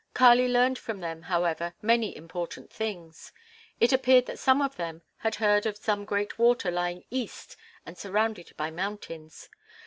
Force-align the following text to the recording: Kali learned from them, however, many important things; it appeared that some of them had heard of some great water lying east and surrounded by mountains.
Kali 0.15 0.47
learned 0.47 0.79
from 0.79 0.99
them, 0.99 1.21
however, 1.21 1.75
many 1.79 2.15
important 2.17 2.71
things; 2.73 3.31
it 3.79 3.93
appeared 3.93 4.25
that 4.25 4.39
some 4.39 4.59
of 4.59 4.75
them 4.75 5.03
had 5.17 5.35
heard 5.35 5.67
of 5.67 5.77
some 5.77 6.05
great 6.05 6.39
water 6.39 6.71
lying 6.71 7.03
east 7.11 7.55
and 7.85 7.95
surrounded 7.95 8.51
by 8.57 8.71
mountains. 8.71 9.47